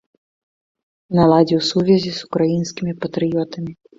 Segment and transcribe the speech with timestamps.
[1.19, 3.71] Наладзіў сувязі з украінскімі патрыётамі.